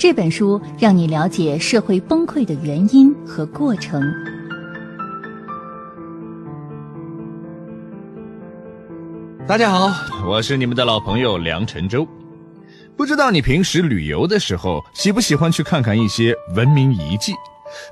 [0.00, 4.02] 这本书让你了解社会崩溃的原因和过程。
[9.46, 9.90] 大家好，
[10.26, 12.08] 我是你们的老朋友梁晨洲。
[12.96, 17.34] 不知道你平时旅游的时候喜不喜欢去看看一些文明遗迹，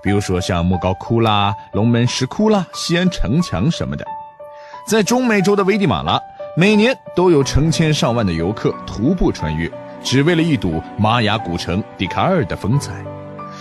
[0.02, 4.02] 比如说像莫高窟啦、龙门石窟啦、西安城墙什么的。
[4.86, 6.18] 在中美洲的危地马拉，
[6.56, 9.70] 每年都有成千上万的游客徒步穿越，
[10.02, 12.92] 只为了一睹玛雅古城迪卡尔的风采。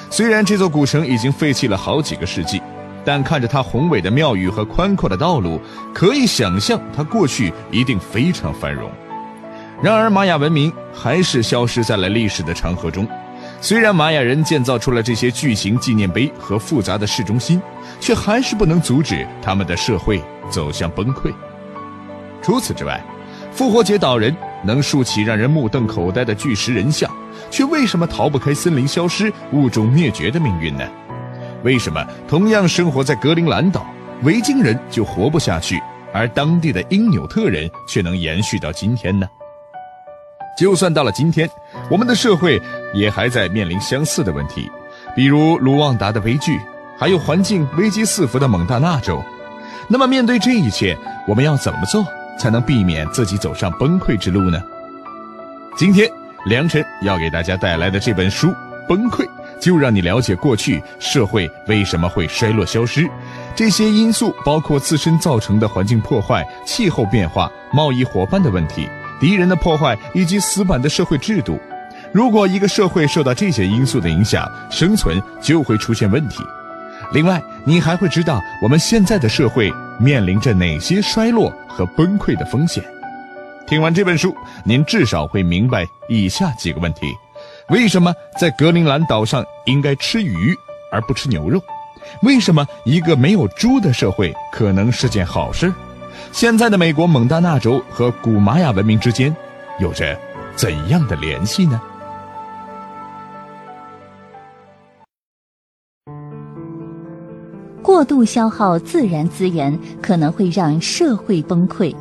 [0.09, 2.61] 虽然这座古城已经废弃了好几个世纪。
[3.05, 5.61] 但看着它宏伟的庙宇和宽阔的道路，
[5.93, 8.91] 可以想象它过去一定非常繁荣。
[9.81, 13.07] 然而，玛雅文明还是消失在了历史的长河中。
[13.61, 17.61] 虽然玛雅人建造出了这些巨型纪念碑和复杂的市中心，
[18.01, 21.33] 却还是不能阻止他们的社会走向崩溃。
[22.41, 23.01] 除此之外，
[23.53, 27.09] 复活节岛人能竖起让人目瞪口呆的巨石人像，
[27.49, 30.83] 却为什么逃不开森林消失、物种灭绝的命运呢？
[31.63, 33.85] 为什么同样生活在格陵兰岛，
[34.23, 35.81] 维京人就活不下去，
[36.13, 39.27] 而当地的因纽特人却能延续到今天呢？
[40.57, 41.49] 就算到了今天，
[41.89, 42.61] 我们的社会
[42.93, 44.69] 也还在面临相似的问题，
[45.15, 46.59] 比如卢旺达的悲剧，
[46.97, 49.23] 还有环境危机四伏的蒙大纳州。
[49.87, 52.05] 那么，面对这一切，我们要怎么做
[52.37, 54.61] 才能避免自己走上崩溃之路呢？
[55.77, 56.09] 今天，
[56.45, 58.47] 梁晨要给大家带来的这本书
[58.87, 59.23] 《崩溃》。
[59.59, 63.09] 就让你了解过去社会为什么会衰落消失，
[63.55, 68.87] 这些因素包括自身造成的环境破坏、气候变化、贸易伙伴的问题、
[69.19, 71.59] 敌人的破坏以及死板的社会制度。
[72.13, 76.43] 如果一个社会受到这些因素的影响，生存就会出现问题。
[77.11, 82.83] 另外，你还会知道我们现在的社会面临着哪些衰落和崩溃的风险。
[83.65, 87.13] 听完这本书，您至少会明白以下几个问题。
[87.69, 90.55] 为什么在格陵兰岛上应该吃鱼
[90.91, 91.61] 而不吃牛肉？
[92.21, 95.73] 为什么一个没有猪的社会可能是件好事？
[96.31, 99.35] 现在的美国蒙大纳州和古玛雅文明之间
[99.79, 100.17] 有着
[100.55, 101.81] 怎样的联系呢？
[107.97, 111.91] 过度消耗自然资源可能会让社会崩溃。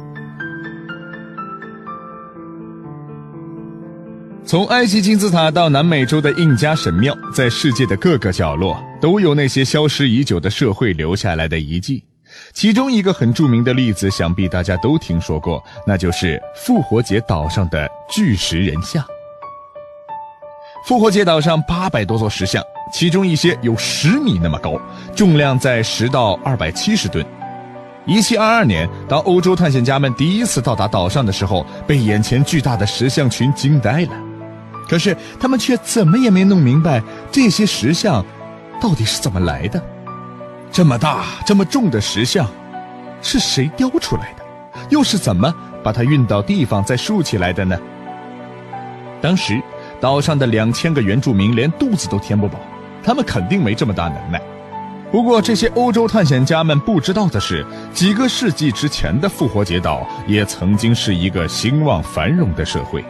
[4.45, 12.05] 从埃及金字塔到南美洲的印加神庙，在世界的各个角落都有那些消失已久的社会留下来的遗迹。
[12.53, 19.03] 其中一个很著名的例子，想必大家都听说过，那就是复活节岛上的巨石人像。
[20.85, 24.81] 复活节岛上八百多座石像，其中一些有十米那么高，
[25.15, 27.25] 重量在十到二百七十吨。
[28.07, 34.13] 一七二二年，当欧洲探险家们第一次到达岛上的时候，被眼前巨大的石像群惊呆了。
[34.89, 37.03] 可是他们却怎么也没弄明白
[37.33, 38.25] 这些石像
[38.81, 39.83] 到底是怎么来的。
[40.71, 42.47] 这么大、这么重的石像，
[43.21, 44.45] 是谁雕出来的？
[44.91, 47.77] 又是怎么把它运到地方再竖起来的呢？
[49.21, 49.61] 当时
[50.01, 52.61] 岛上的两千个原住民连肚子都填不饱，
[53.07, 54.43] 他们肯定没这么大能耐。
[55.13, 63.05] 不过，这些欧洲探险家们不知道的是，几个世纪之前的复活节岛也曾经是一个兴旺繁荣的社会。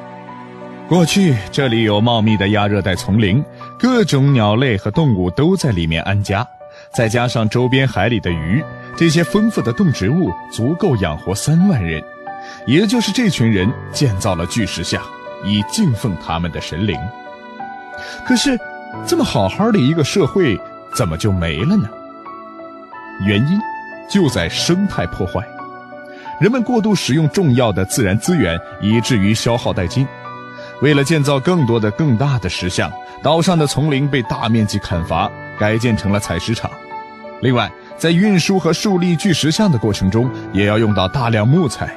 [0.87, 3.43] 过去这里有茂密的亚热带丛林，
[3.79, 6.47] 各种鸟类和动物都在里面安家，
[6.93, 8.63] 再加上周边海里的鱼，
[8.95, 12.05] 这些丰富的动植物足够养活三万人。
[12.67, 15.03] 也就是这群人建造了巨石像，
[15.43, 16.97] 以敬奉他们的神灵。
[18.27, 18.57] 可是，
[19.05, 20.57] 这么好好的一个社会，
[20.95, 21.89] 怎么就没了呢？
[23.27, 23.59] 原因
[24.09, 25.41] 就在生态破坏，
[26.41, 30.07] 人们过度使用重要的自然资源，以至于消耗殆尽。
[30.83, 32.93] 为了建造更多的、更大的石像，
[33.23, 36.71] 岛上的丛林被大面积砍伐，改建成了采石场。
[37.41, 41.97] 另外，在运输和树立巨石像的过程中，也要用到大量木材。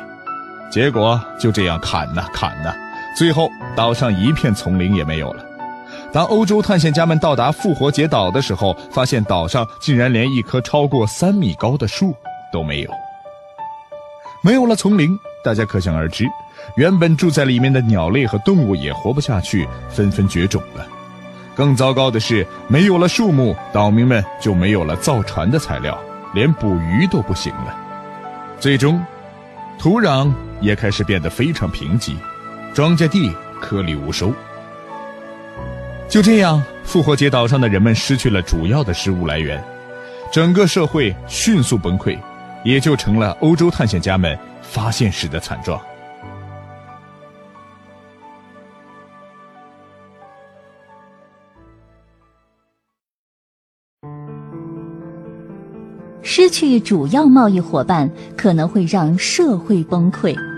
[0.71, 2.73] 结果就这样砍呐砍呐，
[3.17, 5.43] 最后岛上一片丛林也没有了。
[6.11, 12.15] 当欧洲探险家们到达复活节岛的时候，发现岛上竟然连一棵超过三米高的树
[12.51, 12.89] 都没有。
[14.41, 16.25] 没有了丛林，大家可想而知。
[16.75, 20.85] 原本住在里面的鸟类和动物也活不下去，纷纷绝种了。
[21.55, 25.97] 更糟糕的是，没有了树木，岛民们就没有了造船的材料，
[26.33, 27.75] 连捕鱼都不行了。
[28.59, 28.99] 最终，
[29.77, 32.15] 土壤也开始变得非常贫瘠，
[32.73, 34.33] 庄稼地颗粒无收。
[36.09, 39.63] 就这样复活节岛上的人们失去了主要的食物来源。
[40.31, 42.17] 整个社会迅速崩溃
[42.63, 45.79] 也就成了欧洲探险家们发现时的惨状。
[56.21, 60.48] 失去主要贸易伙伴可能会让社会崩溃。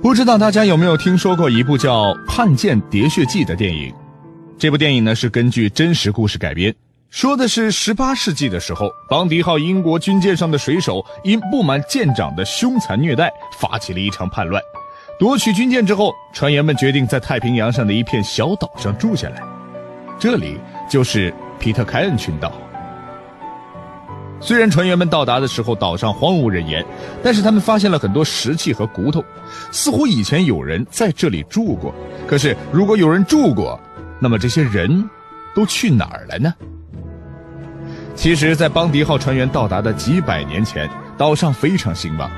[0.00, 3.92] 不知道大家有没有听说过一部叫《叛剑喋血记》的电影？
[4.56, 6.72] 这部电影呢是根据真实故事改编，
[7.10, 13.28] 说的是十八世纪的时候，邦迪号英国军舰上的水手因不满舰长的凶残虐待，
[13.58, 14.62] 发起了一场叛乱。
[15.18, 19.42] 夺取军舰之后，船员们决定在太平洋上的一片小岛上住下来，
[20.16, 22.52] 这里就是皮特凯恩群岛。
[24.40, 26.84] 虽然船员们到达的时候岛上荒无人烟，
[27.22, 29.22] 但是他们发现了很多石器和骨头，
[29.72, 31.92] 似乎以前有人在这里住过。
[32.26, 33.78] 可是，如果有人住过，
[34.20, 35.08] 那么这些人
[35.54, 36.54] 都去哪儿了呢？
[38.14, 42.30] 其实，在邦迪号船员到达的几百年前，岛上非常兴旺。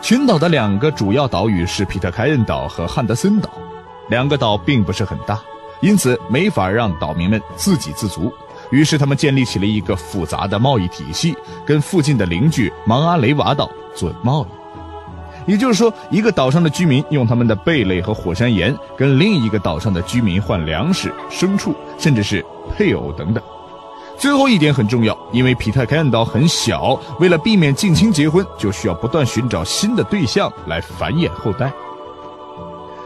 [0.00, 3.50] 群岛的两个主要岛屿是皮特凯恩岛和汉德森岛，
[4.08, 5.40] 两个岛并不是很大，
[5.80, 8.32] 因此没法让岛民们自给自足。
[8.72, 14.46] 于是他们建立起了一个复杂的贸易体系，跟附近的邻居芒阿雷瓦岛做贸易。
[15.52, 22.44] 也就是说，一个岛上的居民用他们的贝类和火山岩，跟另一个岛上的居民换粮食、牲畜，甚至是
[22.76, 23.42] 配偶等等。
[24.16, 31.72] 最后一点很重要，因为皮特凯恩岛很小，为了避免近亲结婚，就需要不断寻找新的对象来繁衍后代。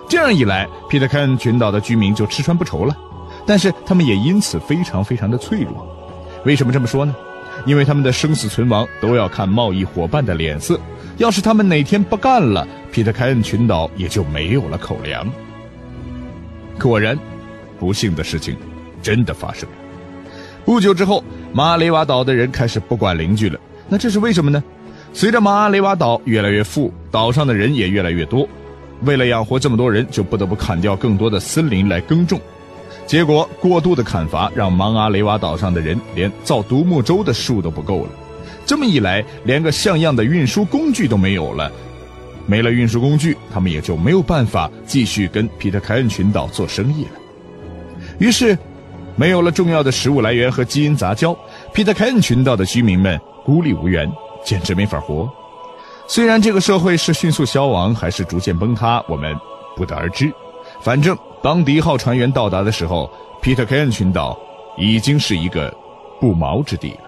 [0.06, 2.94] 这样一来，皮特凯恩群岛的居民就吃穿不愁了，
[3.46, 5.86] 但是他们也因此非常非常的脆弱。
[6.44, 7.14] 为什么这么说呢？
[7.64, 10.78] 因为他们的生死存亡都要看贸易伙伴的脸色，
[11.16, 15.26] 要是他们哪天不干了，皮特凯恩群岛也就没有了口粮。
[16.78, 17.18] 果然，
[17.78, 18.54] 不幸的事情
[19.00, 19.76] 真的发生了。
[20.64, 23.58] 不久之后，马阿雷瓦岛的人开始不管邻居了。
[23.88, 24.62] 那这是为什么呢？
[25.12, 28.46] 随着马阿雷瓦岛越来越富，岛上的人也越来越多。
[29.02, 32.38] 为了养活这么多人，就不得不砍掉更多的森林来耕种。
[33.06, 38.10] 结果，过度的砍伐让芒阿雷瓦岛上的人连造独木舟的树都不够了。
[38.64, 41.70] 这么一来，连个像样的运输工具都没有了。
[42.46, 47.10] 没了运输工具，他们也就没有办法继续跟皮特凯恩群岛做生意了。
[48.18, 48.56] 于是。
[49.18, 51.34] 没有了重要的食物来源和基因杂交，
[51.72, 54.06] 皮特凯恩群岛的居民们孤立无援，
[54.44, 55.26] 简直没法活。
[56.06, 59.34] 虽然这个社会是迅速消亡还是逐渐崩塌，我们
[59.74, 60.30] 不得而知。
[60.82, 61.16] 反正
[61.46, 63.08] 当敌号船员到达的时候，
[63.40, 64.36] 皮特凯恩群岛
[64.76, 65.72] 已经是一个
[66.20, 67.04] 不毛之地了。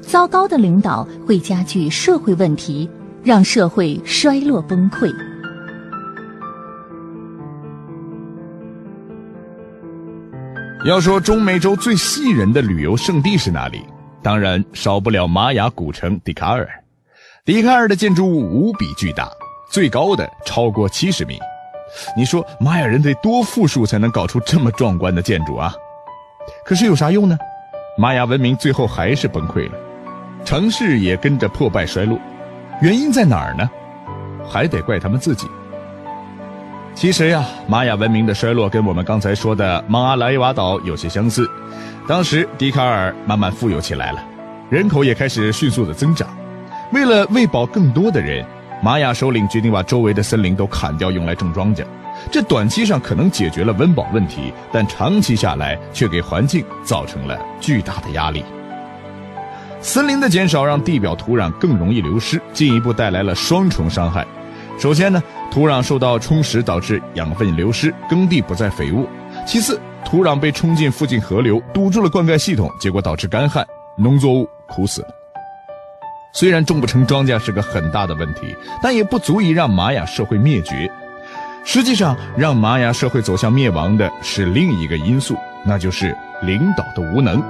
[0.00, 2.88] 糟糕的领导会加剧社会问题。
[3.22, 5.10] 让社会衰落崩溃。
[10.86, 13.82] 要说中美洲最吸引人的旅游胜地是哪里？
[14.22, 16.83] 当然少不了玛雅古城迪卡尔。
[17.46, 19.30] 迪卡尔的建筑物无比巨大，
[19.68, 21.38] 最高的超过七十米。
[22.16, 25.74] 你说玛雅人得多富庶才能搞出这么壮观的建筑啊？
[26.64, 27.36] 可是有啥用呢？
[27.98, 29.78] 玛雅文明最后还是崩溃了，
[30.42, 32.18] 城市也跟着破败衰落。
[32.80, 33.70] 原因在哪儿呢？
[34.48, 35.46] 还得怪他们自己。
[36.94, 41.46] 其实呀，玛雅文明的衰落跟我们刚才说的芒阿莱瓦岛有些相似。
[42.08, 44.24] 当时迪卡尔慢慢富有起来了，
[44.70, 46.26] 人口也开始迅速的增长。
[46.92, 48.44] 为了喂饱更多的人，
[48.82, 51.84] 玛雅首领决定把周围的森林都砍掉，用来种庄稼。
[52.30, 58.44] 这短期上可能解决了温饱问题，但长期下来却给环境造成了巨大的压力。
[59.80, 64.24] 森林的减少让地表土壤更容易流失，进一步带来了双重伤害。
[64.78, 69.04] 首先呢，土壤受到充实导致养分流失，耕地不再肥沃；
[69.46, 75.08] 其次，土壤被冲进附近河流，堵住了灌溉系统，结果导致干旱，农作物枯死了。
[76.36, 80.90] 虽然种不成庄稼是个很大的问题，但也不足以让玛雅社会灭绝。
[81.64, 87.40] 实际上，让玛雅社会走向灭亡的是另一个因素，那就是领导的无能。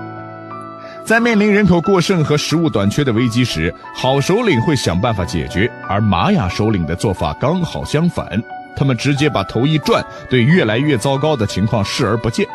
[1.02, 8.26] 在面临人口过剩和食物短缺的危机时，好首领会想办法解决，而玛雅首领的做法刚好相反，
[8.76, 12.46] 他们直接把头一转，对越来越糟糕的情况视而不见。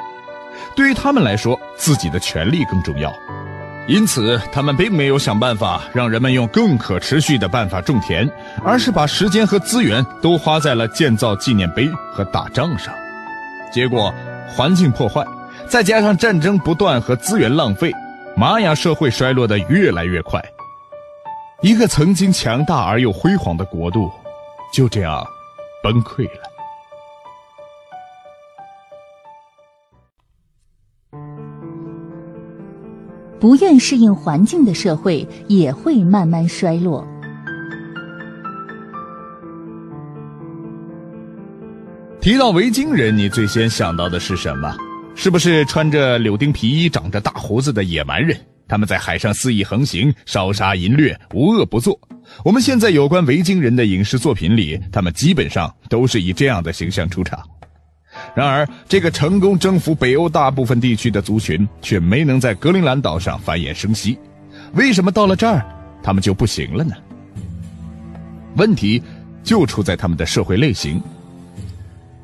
[0.75, 3.11] 对于他们来说，自己的权利更重要，
[3.89, 8.29] 因此他们并没有想办法让人们用更可持续的办法种田，
[8.63, 12.93] 而是把时间和资源都花在了建造纪念碑和打仗上。
[13.73, 14.13] 结果，
[14.55, 15.25] 环境破坏，
[15.67, 17.91] 再加上战争不断和资源浪费。
[18.37, 20.39] 玛雅社会衰落的越来越快，
[21.61, 24.09] 一个曾经强大而又辉煌的国度，
[24.71, 25.25] 就这样
[25.83, 26.58] 崩溃了。
[33.39, 37.07] 不愿适应环境的社会也会慢慢衰落。
[42.19, 44.75] 提到维京人，你最先想到的是什么？
[45.15, 48.37] 是不是穿着柳丁皮衣、长着大胡子的野蛮人？
[48.67, 51.99] 他们在海上肆意横行，烧杀淫掠，无恶不作。
[52.43, 57.39] 我们现在有关维京人的影视作品里，他们基本上都是以这样的形象出场。
[58.35, 64.17] 然而，这个成功征服北欧大部分地区的族群，却没能在格陵兰岛上繁衍生息。
[64.73, 65.65] 为什么到了这儿，
[66.03, 66.95] 他们就不行了呢？
[68.55, 69.01] 问题
[69.43, 71.01] 就出在他们的社会类型。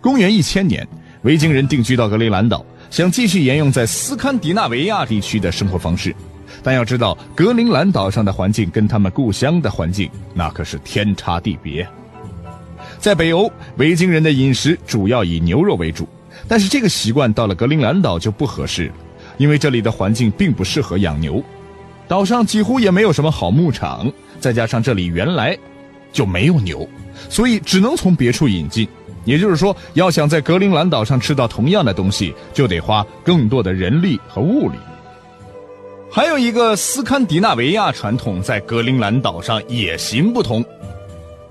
[0.01, 0.87] 公元一千年，
[1.23, 6.15] 维京人定居到格陵兰岛，想继续沿用在斯堪的纳维亚地区的生活方式。
[6.63, 11.87] 但要知道，格陵兰岛上的环境跟他们故乡的环境那可是天差地别。
[12.99, 16.07] 在北欧，维京人的饮食主要以牛肉为主，
[16.47, 18.93] 但是这个习惯到了格陵兰岛就不合适了，
[19.37, 21.43] 因为这里的环境并不适合养牛，
[22.07, 25.57] 岛上几乎也没有什么好牧场，再加上这里原来
[26.11, 26.87] 就没有牛，
[27.29, 28.87] 所以只能从别处引进。
[29.23, 34.77] 也就是说，要想在格陵兰岛上吃到同样的东西，就得花更多的人力和物力。
[36.11, 40.63] 还有一个斯堪的纳维亚传统在格陵兰岛上也行不通，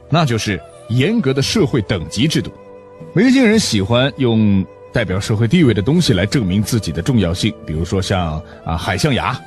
[0.09, 2.51] 那就是严格的社会等级制度。
[3.15, 9.39] 维京人喜欢用代表社会地位的东西来证明自己的重要性，比如说像啊海象牙。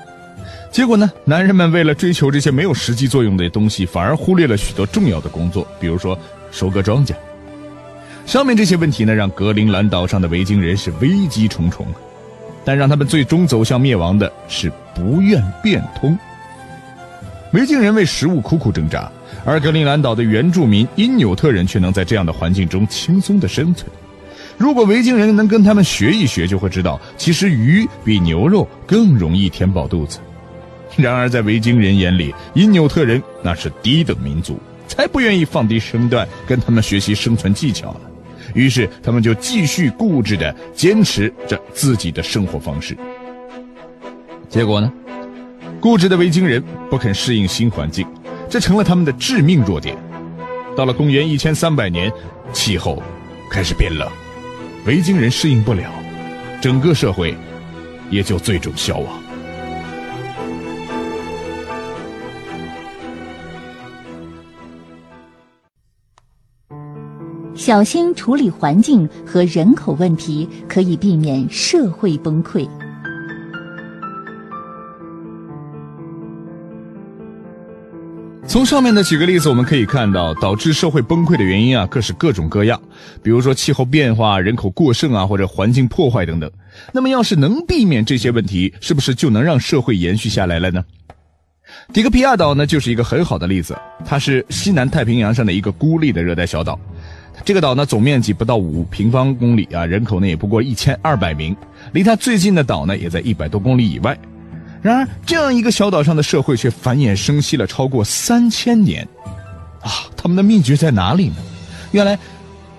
[0.71, 6.17] 结果呢，男人们为了追求这些没有实际作用的东西，反而忽略了许多重要的工作，比如说
[6.51, 7.13] 收割庄稼。
[8.25, 11.87] 上面这些问题呢，让格陵兰岛上的维京人是危机重重，
[12.65, 16.17] 但让他们最终走向灭亡的是不愿变通。
[17.53, 19.09] 维京人为食物苦苦挣扎，
[19.45, 23.89] 而格陵兰岛的原住民因纽特人却能在这样的环境中轻松的生存。
[24.57, 30.19] 如果维京人能跟他们学一学，就会知道，其实鱼比牛肉更容易填饱肚子。
[30.95, 38.01] 然而，在维京人眼里，因纽特人那是低等民族，才不愿意放低身段跟他们学习生存技巧呢。
[38.55, 42.97] 于是，他们就继续固执地坚持着自己的生活方式。
[44.49, 44.91] 结果呢？
[45.79, 48.07] 固执的维京人不肯适应新环境，
[48.49, 49.95] 这成了他们的致命弱点。
[50.75, 52.11] 到了公元一千三百年，
[52.53, 53.01] 气候
[53.49, 54.07] 开始变冷，
[54.85, 55.91] 维京人适应不了，
[56.61, 57.35] 整个社会
[58.09, 59.07] 也就最终消亡。
[67.55, 72.65] 小心处理环境和人口问题，可以避免社会崩溃。
[78.57, 82.81] 从上面的几个例子，我们可以看到，导致社会崩溃的原因啊，可是各种各样。
[83.21, 86.51] 比如说气候变化、人口过剩啊，或者环境破坏等等。
[86.91, 90.83] 那么，要是能避免这些问题，是不是就能让社会延续下来了呢？
[91.93, 93.77] 迪克皮亚岛呢，就是一个很好的例子。
[94.03, 96.79] 它是西南太平洋上的一个孤立的热带小岛。
[97.45, 101.55] 这个岛呢，总面积不到五平方公里啊，人口呢也不过一千二百名，
[101.93, 104.17] 离它最近的岛呢也在一百多公里以外。
[104.87, 109.05] 然而，这样一个小岛上的社会却繁衍生息了超过三千年，
[109.81, 111.35] 啊，他们的秘诀在哪里呢？
[111.91, 112.17] 原来，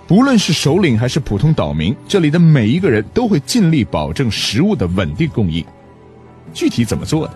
[0.07, 5.63] 不论是首领还是普通岛民，这里的每一个人都会尽力保证食物的稳定供应。
[6.55, 7.35] 具体怎么做的？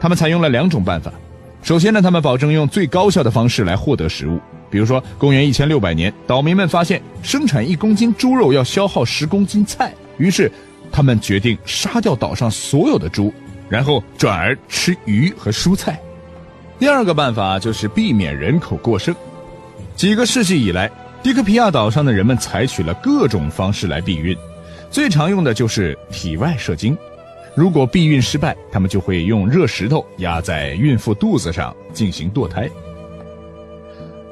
[0.00, 1.12] 他们采用了两种办法。
[1.60, 4.38] 首先呢，他们保证用最高效的方式来获得食物。
[4.70, 10.50] 比如说，公元一千六百年，岛民们发现生产一公斤猪肉要消耗十公斤菜，于是
[10.92, 13.32] 他们决定杀掉岛上所有的猪，
[13.72, 15.98] 然后转而吃鱼和蔬菜。
[16.78, 19.16] 第二个办法就是避免人口过剩。
[19.96, 20.90] 几个世纪以来，
[21.22, 24.36] 迪克皮亚岛上的人们采取了各种方式来避孕，
[24.90, 26.94] 最常用的就是体外射精。
[27.54, 32.68] 如果避孕失败，他们就会用热石头压在孕妇肚子上进行堕胎。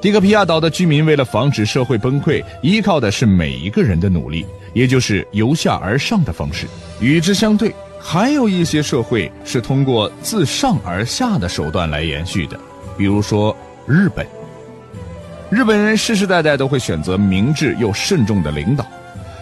[0.02, 4.44] 迪克皮亚岛的居民为了防止社会崩溃，依靠的是每一个人的努力，
[4.74, 6.66] 也就是由下而上的方式。
[7.00, 12.58] 与之相对，还有一些社会是通过自上而下的手段来延续的，
[12.96, 13.54] 比如说
[13.86, 14.26] 日本。
[15.50, 18.86] 日本人世世代代都会选择明智又慎重的领导。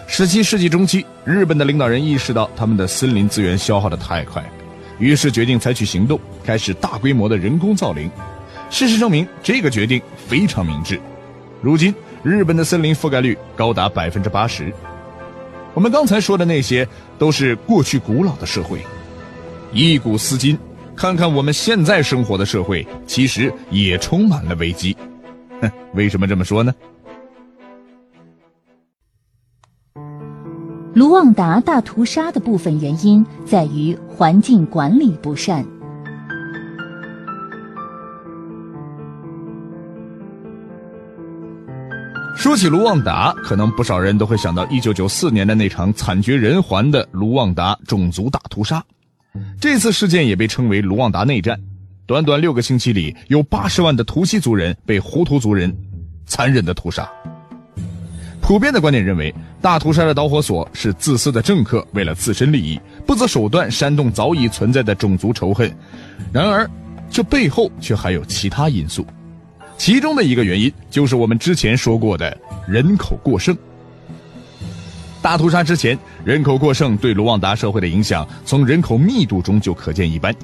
[0.07, 4.43] 十七世纪中期，日本的领导人意识到他们的森林资源消耗的太快，
[4.97, 8.09] 于是决定采取行动，开始大规模的人工造林。
[8.69, 10.99] 事实证明，这个决定非常明智。
[11.61, 14.73] 如今，日本的森林覆盖率高达百分之八十。
[15.79, 16.85] 我们刚才说的那些
[17.17, 18.81] 都是过去古老的社会。
[19.71, 20.59] 一古思今，
[20.93, 24.93] 看看我们现在生活的社会，其实也充满了危机。
[25.61, 26.75] 哼，为什么这么说呢？
[30.93, 35.65] 卢旺达大屠杀的部分原因在于环境管理不善。
[42.39, 48.81] 说起卢旺达，可能不少人都会想到1994年的那场惨绝人寰的卢旺达种族大屠杀。
[49.59, 51.59] 这次事件也被称为卢旺达内战。
[52.05, 55.75] 短短六个星期里，有八十万的图西族人被胡图族人
[56.25, 57.09] 残忍的屠杀。
[58.39, 65.69] 普遍的观点认为，大屠杀的导火索是自私的政客为了自身利益，不择手段煽动早已存在的种族仇恨。
[66.31, 66.65] 然而，
[67.11, 69.05] 这背后却还有其他因素。
[69.79, 73.57] 其中的一个原因就是我们之前说过的人口过剩。
[75.21, 80.35] 大屠杀之前，人口过剩对卢旺达社会的影响，从人口密度中就可见一斑。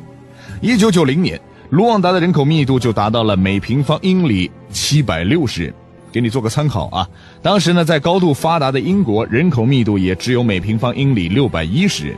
[0.62, 1.40] 一九九零年，
[1.70, 5.74] 卢旺达的人口密度就达到了每平方英里七百六十人。
[6.14, 7.08] 给你做个参考啊，
[7.42, 12.16] 当时呢，在高度发达的英国，人口密度也只有每平方英里六百一十人，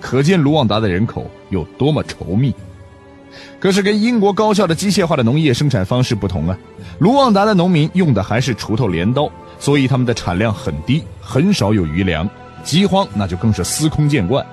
[0.00, 2.54] 可见卢旺达的人口有多么稠密。
[3.58, 6.58] 可是跟英国高效的机械化的农业生产方式不同啊，
[6.98, 12.28] 卢旺达的农民用的还是锄头镰刀，所以他们的产量很低，很少有余粮，
[12.62, 14.44] 饥荒那就更是司空见惯。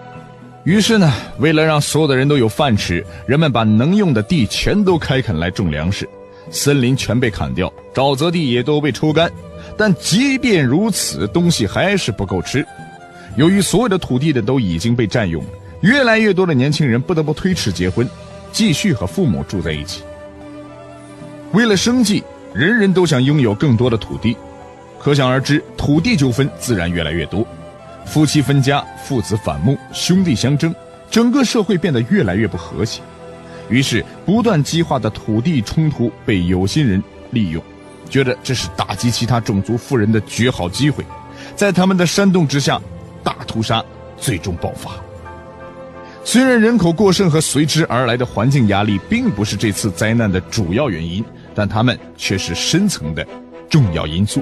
[0.63, 6.07] 于是呢，为了让所有的人都有饭吃，人们把能用的地全都开垦来种粮食，
[6.51, 9.31] 森林全被砍掉，沼泽地也都被抽干。
[9.77, 12.65] 但即便如此，东西还是不够吃。
[13.38, 15.43] 由于所有的土地的都已经被占用，
[15.81, 18.10] 越来越多的年轻人不得不推迟结婚。
[18.58, 20.02] 继续和父母住在一起。
[21.52, 22.24] 为了生计，
[22.56, 24.36] 人人都想拥有更多的土地，
[24.98, 27.46] 可想而知，土地纠纷自然越来越多。
[28.04, 30.74] 夫妻分家，父子反目，兄弟相争，
[31.12, 33.00] 整个社会变得越来越不和谐。
[33.70, 37.62] 于是，不断激化的土地冲突被有心人利用，
[38.10, 41.06] 觉得这是打击其他种族富人的绝好机会。
[41.56, 42.82] 在他们的煽动之下，
[43.24, 43.86] 大屠杀
[44.18, 44.96] 最终爆发。
[46.29, 51.24] 虽然人口过剩和随之而来的环境压力并不是这次灾难的主要原因，
[51.55, 53.25] 但它们却是深层的
[53.70, 54.42] 重要因素。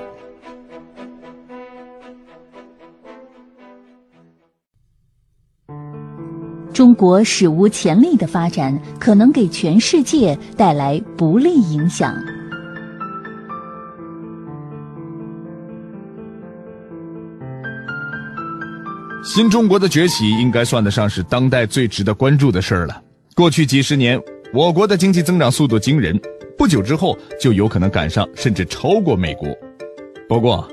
[6.73, 12.17] 中国史无前例的发展，可能给全世界带来不利影响。
[19.25, 23.01] 新中国的崛起应该算得上是当代最值得关注的事儿了。
[23.33, 24.21] 过去几十年，
[24.53, 26.17] 我国的经济增长速度惊人，
[26.55, 29.49] 不久之后就有可能赶上甚至超过美国。
[30.29, 30.65] 不过，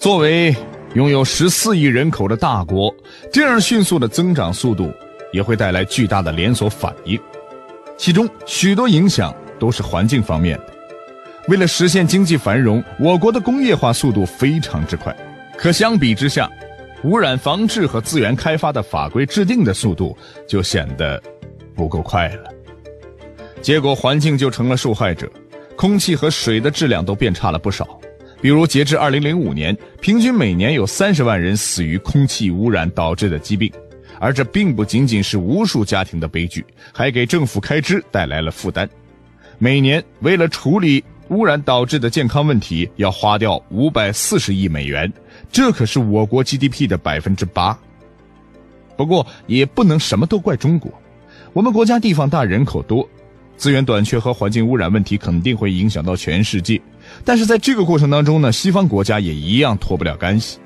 [0.00, 0.52] 作为
[0.94, 2.92] 拥有十四亿人口的大国，
[3.32, 4.92] 这样迅速的增长速度
[5.32, 7.16] 也会带来巨大的连锁反应，
[7.96, 10.74] 其中许多影响都是环境方面的。
[11.46, 15.16] 为了实现经济繁荣，我国的工业化速度非常之快，
[15.56, 16.50] 可相比之下，
[17.04, 21.22] 污染防治和资源开发的法规制定的速度就显得
[21.74, 22.50] 不够快了，
[23.60, 25.30] 结果环境就成了受害者，
[25.76, 28.00] 空气和水的质量都变差了不少。
[28.40, 33.70] 比如，截至二零零五年，平均每年有三十万人死于空气污染导致的疾病，
[34.18, 38.88] 而这并不仅仅是无数家庭的悲剧，还给政府开支带来了负担。
[39.58, 45.10] 每年为了处理污染导致的健康问题，要花掉五百四十亿美元。
[45.56, 47.78] 这可是我国 GDP 的百分之八。
[48.94, 50.92] 不过也不能什么都怪中国，
[51.54, 53.08] 我们国家地方大人口多，
[53.56, 56.78] 资源短缺和环境污染问题肯定会影响到全世界。
[57.24, 60.58] 但是在这个过程当中呢，西方国家也一样脱不了干系，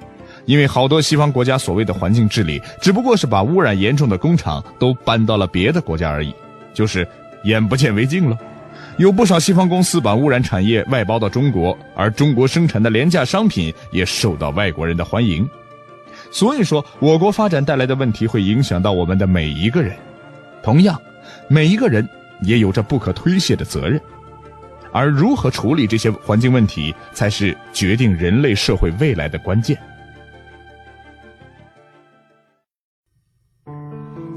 [0.44, 6.34] 因为好多西方国家所谓的环境治理，只不过是把污染严重的工厂都搬到了别的国家而已，
[6.74, 7.06] 就是
[7.44, 8.36] 眼不见为净了。
[8.96, 15.48] 有不少西方公司把污染产业外包到中国，而中国生产的廉价商品也受到外国人的欢迎。
[16.30, 19.96] 所以说，我国发展带来的问题会影响到我们的每一个人。
[20.62, 21.00] 同样，
[21.48, 22.06] 每一个人
[22.42, 24.00] 也有着不可推卸的责任。
[24.92, 29.78] 而如何处理这些环境问题，才是决定人类社会未来的关键。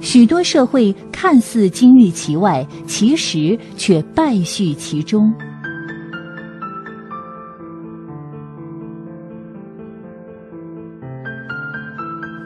[0.04, 5.34] 许多社会看似金玉其外，其实却败絮其中。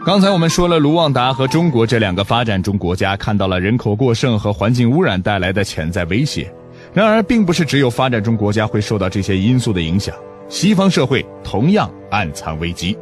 [0.06, 6.50] 刚才我们说了，卢旺达和中国这两个发展中国家看到了人口过剩和环境污染带来的潜在威胁。
[6.94, 10.16] 然而，并不是只有发展中国家会受到这些因素的影响，
[10.48, 12.96] 西方社会同样暗藏危机。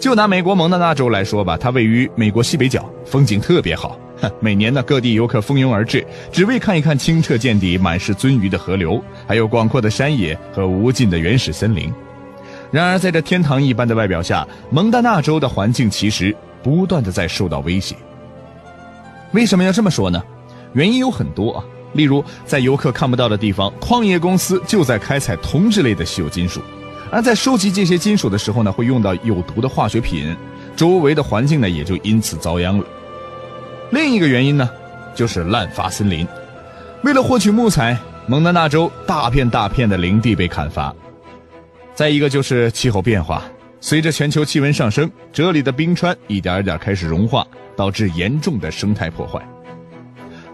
[0.00, 3.98] 就拿美国蒙大拿州来说吧，它位于美国西北角，风景特别好。
[4.40, 11.92] 每年呢，各地游客蜂拥而至，只为看一看清澈见底、满是鳟鱼的河流，还有广阔的山野和无尽的原始森林。
[12.70, 17.94] 然而，在这天堂一般的外表下，蒙大拿州的环境其实不断的在受到威胁。
[19.32, 20.22] 为什么要这么说呢？
[20.72, 26.60] 原因有很多啊，例如在游客看不到的地方，矿业公司就在开采铜质类的稀有金属。
[27.10, 30.34] 而在收集这些金属的时候呢，会用到有毒的化学品，
[30.76, 32.84] 周围的环境呢也就因此遭殃了。
[33.90, 34.70] 另一个原因呢，
[35.14, 36.26] 就是滥伐森林。
[37.02, 40.94] 为了获取木材，蒙德纳州大片大片的林地被砍伐。
[41.94, 43.42] 再一个就是气候变化，
[43.80, 49.40] 随着全球气温上升，这里的冰川一点一点开始融化，导致严重的生态破坏。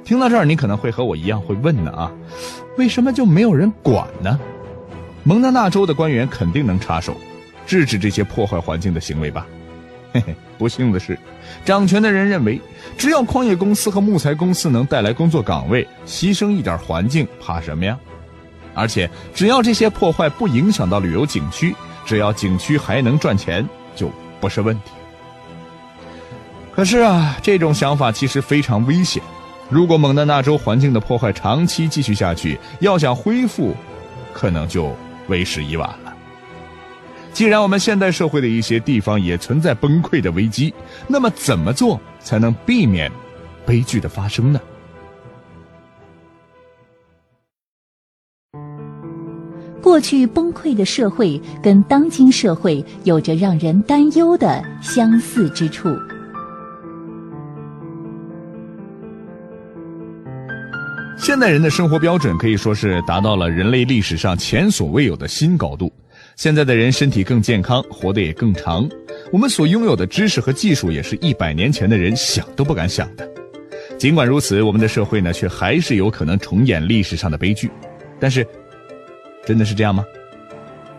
[0.05, 2.11] 听到这儿，你可能会和我一样会问呢啊，
[2.79, 4.41] 为什么就没有人管呢？
[5.27, 7.21] 蒙大纳州的官员肯定能插手，
[7.67, 9.45] 制止这些破坏环境的行为吧？
[10.13, 11.19] 嘿嘿，不幸的是，
[11.65, 12.61] 掌权的人认为，
[12.97, 17.99] 只要矿业公司和木材公司能带来工作岗位，牺牲一点环境，怕什么呀？
[18.73, 24.09] 而且，只要这些破坏不影响到旅游景区，只要景区还能赚钱，就
[24.41, 24.93] 不是问题。
[26.73, 29.21] 可是啊，这种想法其实非常危险。
[29.69, 33.75] 如果蒙大纳州环境的破坏长期继续下去，要想恢复，
[34.33, 34.97] 可能就……
[35.29, 36.15] 为时已晚了。
[37.33, 40.73] 既然我们现代社会的一些地方也存在崩溃的危机，
[41.07, 43.13] 那么怎么做才能避免
[43.67, 44.61] 悲剧的发生呢？
[49.83, 55.89] 过去崩溃的社会跟当今社会有着让人担忧的相似之处。
[61.37, 65.93] 现代人的生活标准可以说是达到了人类历史上前所未有的新高度。
[66.35, 68.89] 现在的人身体更健康，活得也更长。
[69.31, 73.31] 我们所拥有的知识和技术也是一百年前的人想都不敢想的。
[73.99, 77.71] 尽管如此，我们的社会呢，却还是有可能重演历史上的悲剧。
[78.19, 78.47] 但是，
[79.45, 80.03] 真的是这样吗？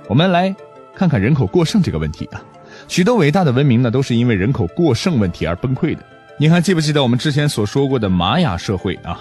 [0.07, 0.55] 我们来
[0.95, 2.45] 看看人口过剩这个问题啊。
[2.87, 6.05] 许多伟大的文明呢，都是因为人口过剩问题而崩溃的。
[6.37, 9.19] 你还记不记得我们之前所说过的玛雅社会啊？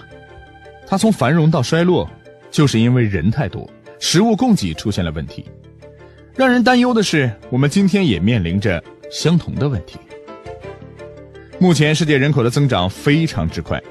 [0.87, 2.09] 它从繁荣到衰落，
[2.51, 3.69] 就是因为人太多，
[3.99, 5.45] 食物供给出现了问题。
[6.37, 9.99] 让人担忧的是，我们今天也面临着相同的问题。
[11.59, 13.83] 目前世界人口的增长非常之快，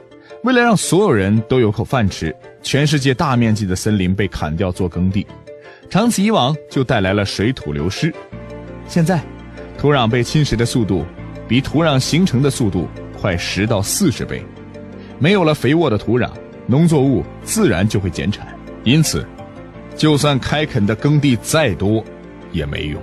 [0.44, 5.26] 为了让所有人都有口饭吃，全世界大面积的森林被砍掉做耕地，
[5.90, 8.14] 长此以往就带来了水土流失。
[8.88, 9.20] 现在，
[9.78, 11.04] 土壤被侵蚀的速度
[11.48, 12.88] 比土壤形成的速度
[13.20, 14.46] 快十到四十倍，
[15.18, 16.30] 没有了肥沃的土壤。
[16.68, 18.48] 农作物自然就会减产，
[18.84, 19.26] 因此，
[19.96, 22.04] 就算开垦的耕地再多，
[22.52, 23.02] 也没用。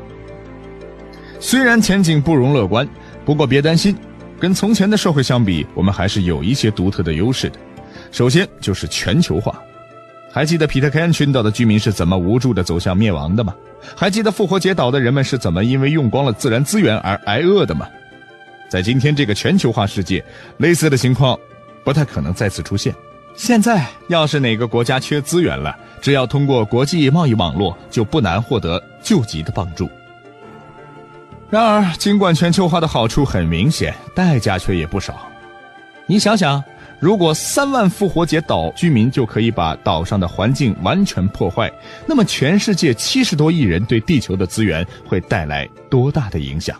[1.38, 2.88] 虽然前景不容乐观，
[3.24, 3.96] 不过别担心，
[4.38, 7.58] 跟从前的社会相比，我们还是有一些独特的优势的。
[8.10, 9.60] 首先就是全球化。
[10.30, 13.54] 还记得皮特凯恩群岛的居民是怎么无助的走向灭亡的吗？
[13.94, 17.86] 还记得复活节岛的人们是怎么因为用光了自然资源而挨饿的吗？
[18.68, 20.24] 在今天这个全球化世界，
[20.56, 21.38] 类似的情况
[21.84, 22.94] 不太可能再次出现。
[23.34, 29.88] 现在，要是哪个国家缺资源了，只要通过国际贸易网络，就不难获得救急的帮助。
[31.50, 35.28] 然而，尽管全球化的好处很明显，代价却也不少。
[36.06, 36.62] 你想想，
[37.00, 41.72] 如果三万复活节岛居民就可以把岛上的环境完全破坏，
[42.06, 46.78] 那么全世界七十多亿人对地球的资源会带来多大的影响？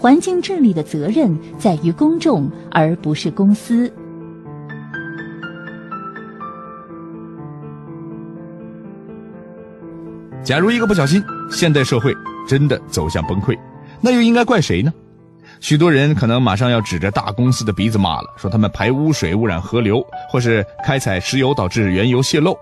[0.00, 3.92] 环境治理的责任在于公众，而不是公司。
[10.42, 12.14] 假如一个不小心，现代社会
[12.48, 13.54] 真的走向崩溃，
[14.00, 14.90] 那又应该怪谁呢？
[15.60, 22.56] 许多人可能马上要指着大公司的鼻子骂了，说他们排污水污染河流，或是开采石油导致原油泄漏。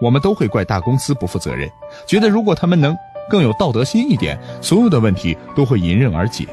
[0.00, 1.68] 我们都会怪大公司不负责任，
[2.06, 2.96] 觉得如果他们能
[3.28, 6.46] 更有道德心一点，所有的问题都会迎刃而解。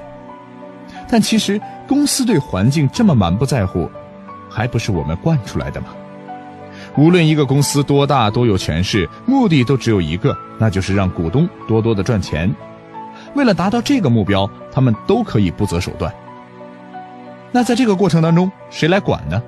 [1.10, 3.89] 但其实，公司对环境这么满不在乎，
[4.50, 5.88] 还不是我们惯出来的吗？
[6.98, 12.54] 无论一个公司多大多有权势，目的都只有一个，那就是让股东多多的赚钱。
[13.34, 16.13] 为了达到这个目标，他们都可以不择手段。
[17.52, 19.41] 那在这个过程当中，谁来管呢？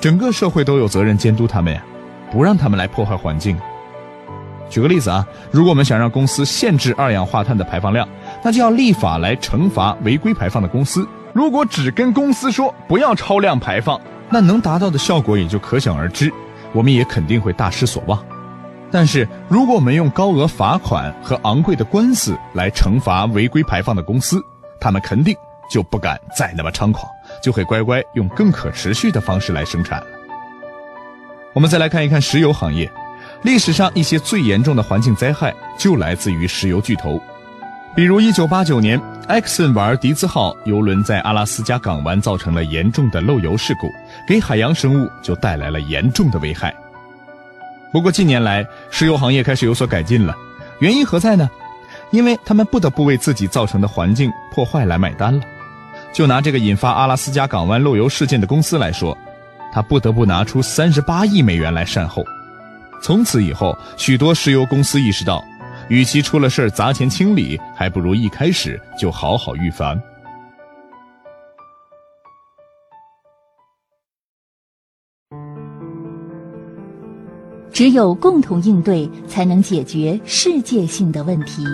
[0.00, 1.82] 整个社会都有责任监督他们呀，
[2.30, 3.56] 不让他们来破坏环境。
[4.68, 8.06] 举个例子啊，如果我们想让公司限制二氧化碳的排放量，
[8.42, 11.06] 那就要立法来惩罚违规排放的公司。
[11.32, 16.32] 如果只跟公司说不要超量排放，那能达到的效果也就可想而知，
[16.72, 18.22] 我们也肯定会大失所望。
[18.90, 24.40] 但是，如果我们用高额罚款和昂贵的官司来惩罚违规排放的公司，
[24.80, 25.36] 他们肯定
[25.70, 27.06] 就不敢再那么猖狂，
[27.42, 30.06] 就会乖乖用更可持续的方式来生产了。
[31.52, 32.90] 我们再来看一看石油行业，
[33.42, 37.20] 历史上一些最严重的环境灾害就来自于石油巨头。
[37.98, 43.90] 比如，一九八九年，埃克森瓦尔迪兹号油轮在阿拉斯加港湾造成了严重的漏油事故，
[44.24, 46.72] 给海洋生物就带来了严重的危害。
[47.92, 50.32] 不过近年来，石油行业开始有所改进了，
[50.78, 51.50] 原因何在呢？
[52.12, 55.42] 因为他们不得不为自己造成的环境破坏来买单了。
[56.12, 59.18] 就拿这个引发阿拉斯加港湾漏油事件的公司来说，
[59.72, 62.24] 他不得不拿出三十八亿美元来善后。
[63.02, 65.44] 从此以后，许多石油公司意识到，
[65.88, 70.00] 与其出了事儿砸钱清理，还不如一开始就好好预防。
[77.72, 81.64] 只有共同应对，才能解决世界性的问题。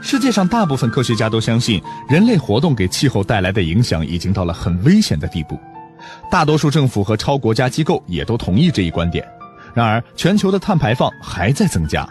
[0.00, 5.58] 世界上大部分科学家都相信，人类活动给气候带来的影响已经到了很危险的地步。
[6.30, 9.26] 大多数政府和超国家机构也都同意这一观点。
[9.74, 12.08] 然而，全球的碳排放还在增加，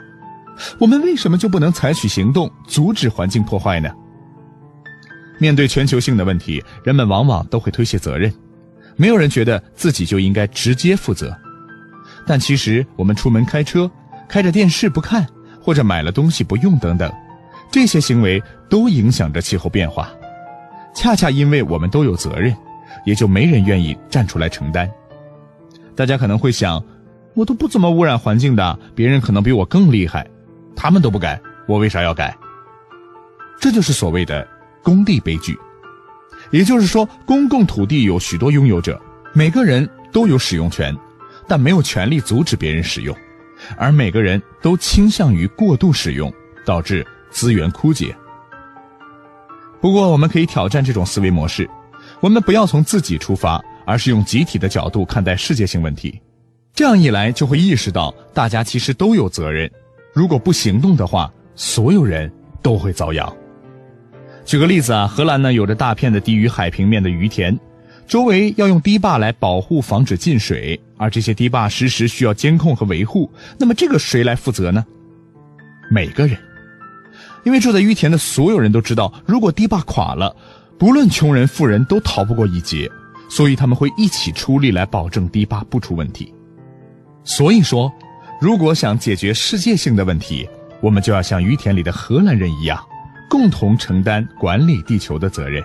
[0.80, 3.90] 我们为什么就不能采取行动阻止环境破坏呢？
[5.38, 8.34] 面对全球性的问题，人们往往都会推卸责任，
[8.96, 11.36] 没有人觉得自己就应该直接负责。
[12.28, 13.90] 但其实，我们出门开车，
[14.28, 15.28] 开着电视不看，
[15.60, 17.12] 或者买了东西不用等等，
[17.72, 20.10] 这些行为都影响着气候变化。
[20.94, 22.56] 恰恰因为我们都有责任，
[23.06, 24.90] 也就没人愿意站出来承担。
[25.96, 26.84] 大家可能会想，
[27.34, 30.28] 我都不怎么污染环境的，别人可能比我更厉害，
[30.76, 32.36] 他们都不改，我为啥要改？
[33.60, 34.48] 这就是所谓的。
[34.84, 35.56] 公地悲剧，
[36.50, 39.00] 也就是说，公共土地有许多拥有者，
[39.32, 40.92] 每个人都有使用权，
[41.48, 43.16] 但没有权利阻止别人使用，
[43.78, 46.34] 而每个人都倾向于过度使用，
[46.66, 48.16] 导致资源枯竭。
[49.80, 51.70] 不过，我们可以挑战这种思维模式，
[52.22, 56.22] 我们不要从自己出发，而是用集体的角度看待世界性问题。
[56.74, 59.70] 这样一来，就会意识到大家其实都有责任。
[60.14, 62.32] 如果不行动的话，所有人
[62.62, 63.32] 都会遭殃。
[64.46, 67.60] 举个例子啊，荷兰呢有着大片的低于海平面的鱼田，
[68.08, 73.32] 周围要用堤坝来保护，防止进水，而这些堤坝时时需要监控和维护。
[73.58, 74.86] 那么这个谁来负责呢？
[75.90, 76.38] 每个人，
[77.44, 80.36] 因为住在鱼田的所有人都知道，如果堤坝垮了，
[80.82, 82.90] 不论穷人富人都逃不过一劫，
[83.30, 86.34] 所以他们会一起出力来保证堤坝不出问题。
[87.24, 87.94] 所以说，
[88.42, 90.50] 如果想解决世界性的问题，
[90.82, 92.84] 我们就要像鱼田里的荷兰人一样。
[93.30, 95.64] 共同承担管理地球的责任。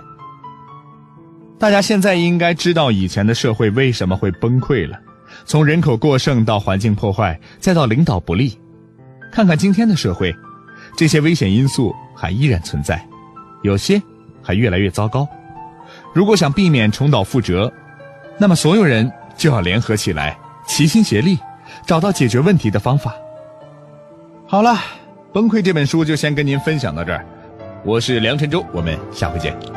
[1.57, 4.99] 大家现在应该知道以前的社会为什么会崩溃了，
[5.45, 8.55] 从人口过剩到环境破坏，再到领导不力。
[9.31, 10.31] 看看今天的社会，
[10.95, 13.03] 这些危险因素还依然存在，
[13.63, 13.99] 有些
[14.47, 15.27] 还越来越糟糕。
[16.13, 17.69] 如果想避免重蹈覆辙，
[18.37, 21.37] 那么所有人就要联合起来，齐心协力，
[21.85, 23.13] 找到解决问题的方法。
[24.47, 24.79] 好了，
[25.33, 27.25] 崩溃这本书就先跟您分享到这儿。
[27.83, 29.76] 我是梁晨洲，我们下回见。